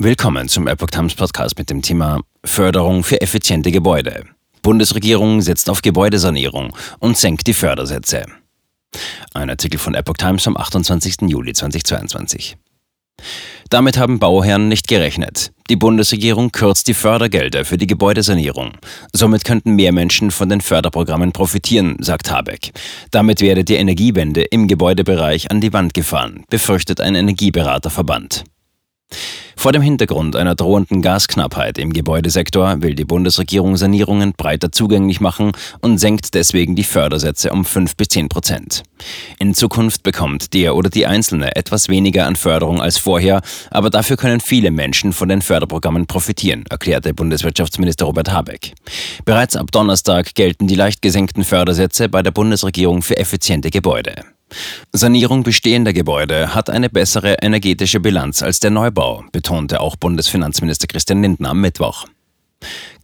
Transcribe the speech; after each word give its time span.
Willkommen 0.00 0.48
zum 0.48 0.68
Epoch 0.68 0.90
Times 0.90 1.16
Podcast 1.16 1.58
mit 1.58 1.70
dem 1.70 1.82
Thema 1.82 2.20
Förderung 2.44 3.02
für 3.02 3.20
effiziente 3.20 3.72
Gebäude. 3.72 4.26
Bundesregierung 4.62 5.42
setzt 5.42 5.68
auf 5.68 5.82
Gebäudesanierung 5.82 6.72
und 7.00 7.16
senkt 7.16 7.48
die 7.48 7.52
Fördersätze. 7.52 8.26
Ein 9.34 9.50
Artikel 9.50 9.80
von 9.80 9.96
Epoch 9.96 10.16
Times 10.16 10.46
am 10.46 10.56
28. 10.56 11.22
Juli 11.22 11.52
2022. 11.52 12.56
Damit 13.70 13.98
haben 13.98 14.20
Bauherren 14.20 14.68
nicht 14.68 14.86
gerechnet. 14.86 15.50
Die 15.68 15.74
Bundesregierung 15.74 16.52
kürzt 16.52 16.86
die 16.86 16.94
Fördergelder 16.94 17.64
für 17.64 17.76
die 17.76 17.88
Gebäudesanierung. 17.88 18.74
Somit 19.12 19.44
könnten 19.44 19.74
mehr 19.74 19.90
Menschen 19.90 20.30
von 20.30 20.48
den 20.48 20.60
Förderprogrammen 20.60 21.32
profitieren, 21.32 21.96
sagt 21.98 22.30
Habeck. 22.30 22.70
Damit 23.10 23.40
werde 23.40 23.64
die 23.64 23.74
Energiewende 23.74 24.42
im 24.42 24.68
Gebäudebereich 24.68 25.50
an 25.50 25.60
die 25.60 25.72
Wand 25.72 25.92
gefahren, 25.92 26.44
befürchtet 26.50 27.00
ein 27.00 27.16
Energieberaterverband. 27.16 28.44
Vor 29.58 29.72
dem 29.72 29.82
Hintergrund 29.82 30.36
einer 30.36 30.54
drohenden 30.54 31.02
Gasknappheit 31.02 31.78
im 31.78 31.92
Gebäudesektor 31.92 32.80
will 32.80 32.94
die 32.94 33.04
Bundesregierung 33.04 33.76
Sanierungen 33.76 34.32
breiter 34.34 34.70
zugänglich 34.70 35.20
machen 35.20 35.50
und 35.80 35.98
senkt 35.98 36.34
deswegen 36.34 36.76
die 36.76 36.84
Fördersätze 36.84 37.50
um 37.50 37.64
5 37.64 37.96
bis 37.96 38.06
10 38.10 38.28
Prozent. 38.28 38.84
In 39.40 39.54
Zukunft 39.54 40.04
bekommt 40.04 40.54
der 40.54 40.76
oder 40.76 40.90
die 40.90 41.06
Einzelne 41.06 41.56
etwas 41.56 41.88
weniger 41.88 42.26
an 42.26 42.36
Förderung 42.36 42.80
als 42.80 42.98
vorher, 42.98 43.42
aber 43.72 43.90
dafür 43.90 44.16
können 44.16 44.38
viele 44.38 44.70
Menschen 44.70 45.12
von 45.12 45.28
den 45.28 45.42
Förderprogrammen 45.42 46.06
profitieren, 46.06 46.64
erklärte 46.70 47.12
Bundeswirtschaftsminister 47.12 48.04
Robert 48.04 48.30
Habeck. 48.30 48.74
Bereits 49.24 49.56
ab 49.56 49.72
Donnerstag 49.72 50.36
gelten 50.36 50.68
die 50.68 50.76
leicht 50.76 51.02
gesenkten 51.02 51.42
Fördersätze 51.42 52.08
bei 52.08 52.22
der 52.22 52.30
Bundesregierung 52.30 53.02
für 53.02 53.16
effiziente 53.16 53.70
Gebäude. 53.70 54.22
Sanierung 54.92 55.42
bestehender 55.42 55.92
Gebäude 55.92 56.54
hat 56.54 56.70
eine 56.70 56.88
bessere 56.88 57.36
energetische 57.42 58.00
Bilanz 58.00 58.42
als 58.42 58.60
der 58.60 58.70
Neubau, 58.70 59.24
betonte 59.32 59.80
auch 59.80 59.96
Bundesfinanzminister 59.96 60.86
Christian 60.86 61.22
Lindner 61.22 61.50
am 61.50 61.60
Mittwoch. 61.60 62.06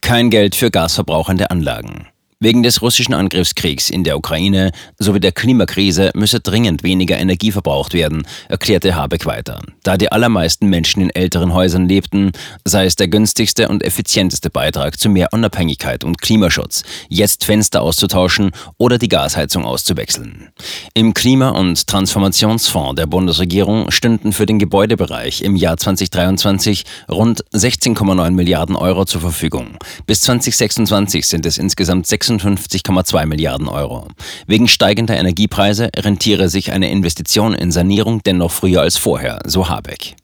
Kein 0.00 0.30
Geld 0.30 0.54
für 0.54 0.70
gasverbrauchende 0.70 1.50
Anlagen. 1.50 2.08
Wegen 2.44 2.62
des 2.62 2.82
russischen 2.82 3.14
Angriffskriegs 3.14 3.88
in 3.88 4.04
der 4.04 4.18
Ukraine 4.18 4.72
sowie 4.98 5.18
der 5.18 5.32
Klimakrise 5.32 6.10
müsse 6.14 6.40
dringend 6.40 6.82
weniger 6.82 7.18
Energie 7.18 7.50
verbraucht 7.50 7.94
werden, 7.94 8.26
erklärte 8.50 8.94
Habeck 8.94 9.24
weiter. 9.24 9.62
Da 9.82 9.96
die 9.96 10.12
allermeisten 10.12 10.68
Menschen 10.68 11.00
in 11.00 11.08
älteren 11.08 11.54
Häusern 11.54 11.88
lebten, 11.88 12.32
sei 12.66 12.84
es 12.84 12.96
der 12.96 13.08
günstigste 13.08 13.68
und 13.68 13.82
effizienteste 13.82 14.50
Beitrag 14.50 14.98
zu 14.98 15.08
mehr 15.08 15.28
Unabhängigkeit 15.32 16.04
und 16.04 16.20
Klimaschutz, 16.20 16.82
jetzt 17.08 17.46
Fenster 17.46 17.80
auszutauschen 17.80 18.50
oder 18.76 18.98
die 18.98 19.08
Gasheizung 19.08 19.64
auszuwechseln. 19.64 20.50
Im 20.92 21.14
Klima- 21.14 21.48
und 21.48 21.86
Transformationsfonds 21.86 22.96
der 22.96 23.06
Bundesregierung 23.06 23.90
stünden 23.90 24.34
für 24.34 24.44
den 24.44 24.58
Gebäudebereich 24.58 25.40
im 25.40 25.56
Jahr 25.56 25.78
2023 25.78 26.84
rund 27.10 27.42
16,9 27.54 28.32
Milliarden 28.32 28.76
Euro 28.76 29.06
zur 29.06 29.22
Verfügung. 29.22 29.78
Bis 30.06 30.20
2026 30.20 31.26
sind 31.26 31.46
es 31.46 31.56
insgesamt 31.56 32.06
6 32.06 32.33
56,2 32.38 33.26
Milliarden 33.26 33.68
Euro. 33.68 34.08
Wegen 34.46 34.68
steigender 34.68 35.16
Energiepreise 35.16 35.90
rentiere 35.96 36.48
sich 36.48 36.72
eine 36.72 36.90
Investition 36.90 37.54
in 37.54 37.72
Sanierung 37.72 38.22
dennoch 38.22 38.50
früher 38.50 38.82
als 38.82 38.96
vorher, 38.96 39.40
so 39.46 39.68
Habeck. 39.68 40.16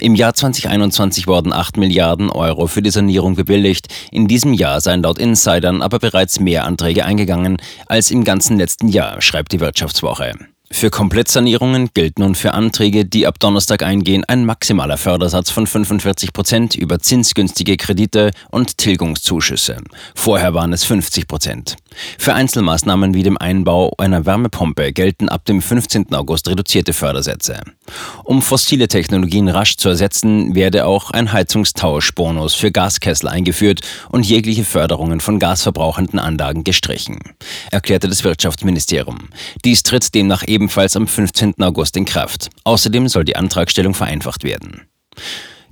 Im 0.00 0.14
Jahr 0.14 0.34
2021 0.34 1.26
wurden 1.26 1.52
8 1.52 1.76
Milliarden 1.76 2.30
Euro 2.30 2.66
für 2.66 2.82
die 2.82 2.90
Sanierung 2.90 3.34
bewilligt. 3.36 3.86
In 4.10 4.28
diesem 4.28 4.52
Jahr 4.52 4.80
seien 4.80 5.02
laut 5.02 5.18
Insidern 5.18 5.82
aber 5.82 5.98
bereits 5.98 6.40
mehr 6.40 6.64
Anträge 6.64 7.04
eingegangen 7.04 7.56
als 7.86 8.10
im 8.10 8.24
ganzen 8.24 8.58
letzten 8.58 8.88
Jahr, 8.88 9.20
schreibt 9.22 9.52
die 9.52 9.60
Wirtschaftswoche. 9.60 10.32
Für 10.70 10.90
Komplettsanierungen 10.90 11.90
gilt 11.94 12.18
nun 12.18 12.34
für 12.34 12.52
Anträge, 12.52 13.04
die 13.04 13.26
ab 13.26 13.38
Donnerstag 13.38 13.82
eingehen, 13.82 14.24
ein 14.24 14.44
maximaler 14.44 14.96
Fördersatz 14.96 15.48
von 15.50 15.66
45 15.66 16.32
Prozent 16.32 16.74
über 16.74 16.98
zinsgünstige 16.98 17.76
Kredite 17.76 18.32
und 18.50 18.76
Tilgungszuschüsse. 18.76 19.78
Vorher 20.14 20.54
waren 20.54 20.72
es 20.72 20.84
50 20.84 21.28
Prozent. 21.28 21.76
Für 22.18 22.34
Einzelmaßnahmen 22.34 23.14
wie 23.14 23.22
dem 23.22 23.38
Einbau 23.38 23.92
einer 23.98 24.26
Wärmepumpe 24.26 24.92
gelten 24.92 25.28
ab 25.28 25.44
dem 25.44 25.62
15. 25.62 26.12
August 26.14 26.48
reduzierte 26.48 26.92
Fördersätze. 26.92 27.60
Um 28.24 28.42
fossile 28.42 28.88
Technologien 28.88 29.48
rasch 29.48 29.76
zu 29.76 29.88
ersetzen, 29.88 30.54
werde 30.54 30.86
auch 30.86 31.10
ein 31.10 31.32
Heizungstauschbonus 31.32 32.54
für 32.54 32.70
Gaskessel 32.70 33.28
eingeführt 33.28 33.80
und 34.10 34.26
jegliche 34.26 34.64
Förderungen 34.64 35.20
von 35.20 35.38
gasverbrauchenden 35.38 36.18
Anlagen 36.18 36.64
gestrichen, 36.64 37.18
erklärte 37.70 38.08
das 38.08 38.24
Wirtschaftsministerium. 38.24 39.28
Dies 39.64 39.82
tritt 39.82 40.14
demnach 40.14 40.42
ebenfalls 40.46 40.96
am 40.96 41.06
15. 41.06 41.54
August 41.62 41.96
in 41.96 42.04
Kraft. 42.04 42.50
Außerdem 42.64 43.08
soll 43.08 43.24
die 43.24 43.36
Antragstellung 43.36 43.94
vereinfacht 43.94 44.44
werden. 44.44 44.82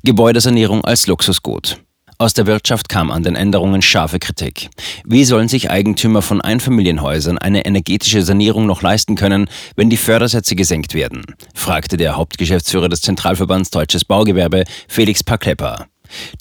Gebäudesanierung 0.02 0.84
als 0.84 1.06
Luxusgut. 1.06 1.78
Aus 2.18 2.34
der 2.34 2.46
Wirtschaft 2.46 2.88
kam 2.88 3.10
an 3.10 3.22
den 3.22 3.34
Änderungen 3.34 3.82
scharfe 3.82 4.18
Kritik. 4.18 4.70
Wie 5.04 5.24
sollen 5.24 5.48
sich 5.48 5.70
Eigentümer 5.70 6.22
von 6.22 6.40
Einfamilienhäusern 6.40 7.38
eine 7.38 7.64
energetische 7.64 8.22
Sanierung 8.22 8.66
noch 8.66 8.82
leisten 8.82 9.16
können, 9.16 9.48
wenn 9.76 9.90
die 9.90 9.96
Fördersätze 9.96 10.54
gesenkt 10.54 10.94
werden? 10.94 11.24
fragte 11.54 11.96
der 11.96 12.16
Hauptgeschäftsführer 12.16 12.88
des 12.88 13.00
Zentralverbands 13.00 13.70
Deutsches 13.70 14.04
Baugewerbe, 14.04 14.64
Felix 14.88 15.24
Paklepper. 15.24 15.86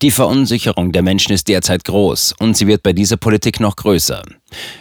Die 0.02 0.12
Verunsicherung 0.12 0.92
der 0.92 1.02
Menschen 1.02 1.34
ist 1.34 1.48
derzeit 1.48 1.84
groß 1.84 2.36
und 2.40 2.58
sie 2.58 2.68
wird 2.68 2.84
bei 2.84 2.94
dieser 2.94 3.18
Politik 3.18 3.60
noch 3.60 3.76
größer. 3.76 4.24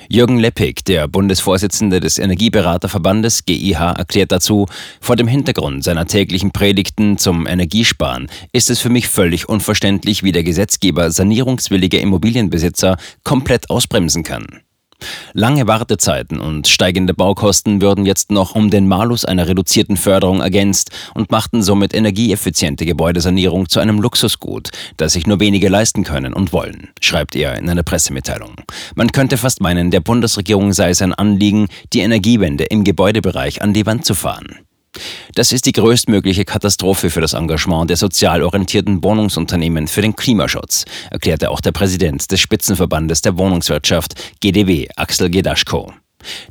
Jürgen 0.09 0.39
Leppig, 0.39 0.85
der 0.85 1.09
Bundesvorsitzende 1.09 2.01
des 2.01 2.19
Energieberaterverbandes 2.19 3.45
GIH, 3.45 3.95
erklärt 3.97 4.33
dazu, 4.33 4.67
vor 5.01 5.17
dem 5.17 5.29
Hintergrund 5.29 5.85
seiner 5.85 6.07
täglichen 6.07 6.51
Predigten 6.51 7.19
zum 7.19 7.47
Energiesparen 7.47 8.29
ist 8.53 8.71
es 8.71 8.81
für 8.81 8.91
mich 8.91 9.09
völlig 9.09 9.49
unverständlich, 9.49 10.23
wie 10.23 10.33
der 10.33 10.45
Gesetzgeber 10.45 11.11
sanierungswillige 11.11 11.99
Immobilienbesitzer 11.99 12.97
komplett 13.25 13.71
ausbremsen 13.71 14.23
kann. 14.23 14.63
Lange 15.33 15.67
Wartezeiten 15.67 16.41
und 16.41 16.69
steigende 16.69 17.15
Baukosten 17.15 17.81
würden 17.81 18.07
jetzt 18.07 18.31
noch 18.31 18.55
um 18.55 18.71
den 18.71 18.89
Malus 18.89 19.25
einer 19.25 19.49
reduzierten 19.49 19.97
Förderung 19.97 20.41
ergänzt 20.41 20.91
und 21.15 21.31
machten 21.31 21.63
somit 21.63 21.95
energieeffiziente 21.95 22.87
Gebäudesanierung 22.87 23.69
zu 23.69 23.81
einem 23.81 24.01
Luxusgut, 24.01 24.71
das 24.97 25.12
sich 25.15 25.27
nur 25.27 25.41
wenige 25.41 25.69
leisten 25.69 26.05
können 26.05 26.33
und 26.33 26.53
wollen, 26.53 26.89
schreibt 27.01 27.37
er 27.37 27.57
in 27.59 27.69
einer 27.69 27.83
Pressemitteilung. 27.83 28.55
Man 28.95 29.12
könnte 29.12 29.37
fast 29.37 29.61
meinen, 29.61 29.91
der 29.91 30.01
Bundesregierung 30.01 30.73
sei 30.73 30.91
es 30.91 31.03
ein 31.03 31.15
Anliegen, 31.15 31.69
die 31.93 32.01
Energiewende 32.01 32.65
im 32.65 32.85
Gebäudebereich 32.85 33.62
an 33.62 33.73
die 33.73 33.87
Wand 33.87 34.05
zu 34.05 34.15
fahren. 34.15 34.59
Das 35.35 35.53
ist 35.53 35.67
die 35.67 35.73
größtmögliche 35.73 36.45
Katastrophe 36.45 37.09
für 37.09 37.21
das 37.21 37.33
Engagement 37.33 37.89
der 37.89 37.97
sozial 37.97 38.43
orientierten 38.43 39.03
Wohnungsunternehmen 39.03 39.89
für 39.89 40.03
den 40.03 40.15
Klimaschutz, 40.15 40.85
erklärte 41.11 41.51
auch 41.51 41.61
der 41.61 41.73
Präsident 41.73 42.31
des 42.31 42.41
Spitzenverbandes 42.41 43.23
der 43.23 43.39
Wohnungswirtschaft 43.39 44.15
GDW, 44.41 44.89
Axel 44.97 45.31
Gedaschko. 45.31 45.93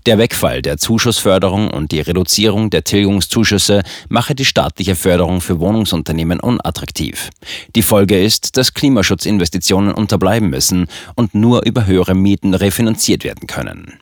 Der 0.06 0.18
Wegfall 0.18 0.62
der 0.62 0.78
Zuschussförderung 0.78 1.69
und 1.69 1.91
die 1.91 2.02
Reduzierung 2.02 2.69
der 2.69 2.84
Tilgungszuschüsse 2.84 3.84
mache 4.09 4.35
die 4.35 4.46
staatliche 4.46 4.96
Förderung 4.96 5.40
für 5.40 5.59
Wohnungsunternehmen 5.59 6.40
unattraktiv. 6.40 7.29
Die 7.75 7.84
Folge 7.84 8.22
ist, 8.22 8.58
dass 8.58 8.73
Klimaschutzinvestitionen 8.73 9.94
unterbleiben 9.94 10.50
müssen 10.50 10.88
und 11.16 11.35
nur 11.35 11.66
über 11.66 11.85
höhere 11.85 12.16
Mieten 12.16 12.53
refinanziert 12.53 13.23
werden 13.23 13.47
können. 13.47 14.02